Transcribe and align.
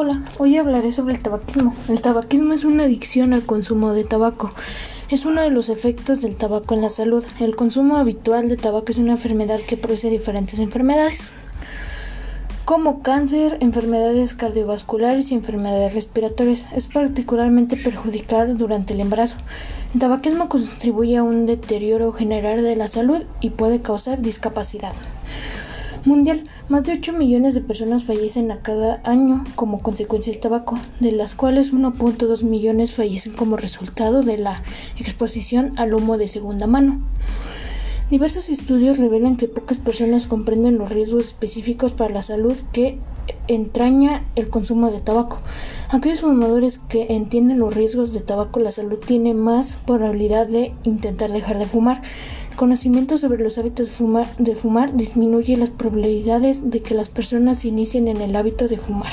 Hola, 0.00 0.22
hoy 0.38 0.56
hablaré 0.56 0.92
sobre 0.92 1.14
el 1.14 1.20
tabaquismo. 1.20 1.74
El 1.88 2.00
tabaquismo 2.00 2.54
es 2.54 2.62
una 2.62 2.84
adicción 2.84 3.32
al 3.32 3.42
consumo 3.44 3.94
de 3.94 4.04
tabaco. 4.04 4.52
Es 5.10 5.24
uno 5.24 5.42
de 5.42 5.50
los 5.50 5.70
efectos 5.70 6.22
del 6.22 6.36
tabaco 6.36 6.74
en 6.74 6.82
la 6.82 6.88
salud. 6.88 7.24
El 7.40 7.56
consumo 7.56 7.96
habitual 7.96 8.48
de 8.48 8.56
tabaco 8.56 8.92
es 8.92 8.98
una 8.98 9.14
enfermedad 9.14 9.58
que 9.58 9.76
produce 9.76 10.08
diferentes 10.08 10.60
enfermedades, 10.60 11.32
como 12.64 13.02
cáncer, 13.02 13.56
enfermedades 13.58 14.34
cardiovasculares 14.34 15.32
y 15.32 15.34
enfermedades 15.34 15.94
respiratorias. 15.94 16.66
Es 16.72 16.86
particularmente 16.86 17.76
perjudicial 17.76 18.56
durante 18.56 18.94
el 18.94 19.00
embarazo. 19.00 19.34
El 19.94 19.98
tabaquismo 19.98 20.48
contribuye 20.48 21.16
a 21.16 21.24
un 21.24 21.44
deterioro 21.44 22.12
general 22.12 22.62
de 22.62 22.76
la 22.76 22.86
salud 22.86 23.24
y 23.40 23.50
puede 23.50 23.80
causar 23.80 24.22
discapacidad 24.22 24.92
mundial. 26.08 26.44
Más 26.68 26.84
de 26.84 26.94
8 26.94 27.12
millones 27.12 27.54
de 27.54 27.60
personas 27.60 28.02
fallecen 28.02 28.50
a 28.50 28.62
cada 28.62 29.00
año 29.04 29.44
como 29.54 29.80
consecuencia 29.80 30.32
del 30.32 30.40
tabaco, 30.40 30.78
de 30.98 31.12
las 31.12 31.34
cuales 31.34 31.72
1.2 31.72 32.42
millones 32.42 32.94
fallecen 32.94 33.34
como 33.34 33.56
resultado 33.56 34.22
de 34.22 34.38
la 34.38 34.64
exposición 34.96 35.74
al 35.76 35.94
humo 35.94 36.18
de 36.18 36.26
segunda 36.26 36.66
mano. 36.66 37.00
Diversos 38.10 38.48
estudios 38.48 38.96
revelan 38.96 39.36
que 39.36 39.48
pocas 39.48 39.78
personas 39.78 40.26
comprenden 40.26 40.78
los 40.78 40.88
riesgos 40.88 41.26
específicos 41.26 41.92
para 41.92 42.14
la 42.14 42.22
salud 42.22 42.56
que 42.72 42.98
entraña 43.46 44.24
el 44.36 44.48
consumo 44.48 44.90
de 44.90 45.00
tabaco. 45.00 45.40
Aquellos 45.90 46.20
fumadores 46.20 46.78
que 46.88 47.06
entienden 47.14 47.58
los 47.58 47.74
riesgos 47.74 48.12
de 48.12 48.20
tabaco, 48.20 48.60
la 48.60 48.72
salud 48.72 48.98
tiene 48.98 49.34
más 49.34 49.76
probabilidad 49.86 50.46
de 50.46 50.74
intentar 50.84 51.32
dejar 51.32 51.58
de 51.58 51.66
fumar. 51.66 52.02
Conocimiento 52.56 53.18
sobre 53.18 53.42
los 53.42 53.56
hábitos 53.56 53.90
de 54.38 54.56
fumar 54.56 54.96
disminuye 54.96 55.56
las 55.56 55.70
probabilidades 55.70 56.70
de 56.70 56.82
que 56.82 56.94
las 56.94 57.08
personas 57.08 57.60
se 57.60 57.68
inicien 57.68 58.08
en 58.08 58.20
el 58.20 58.34
hábito 58.34 58.66
de 58.68 58.78
fumar. 58.78 59.12